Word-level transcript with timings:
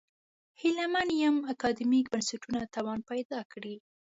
هیله 0.61 0.85
من 0.93 1.07
یم 1.23 1.35
اکاډمیک 1.51 2.05
بنسټونه 2.13 2.59
توان 2.75 2.99
پیدا 3.11 3.39
کړي. 3.51 3.75